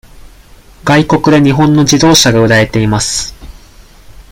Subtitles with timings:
[0.83, 3.35] 外国で日本の自動車が売られています。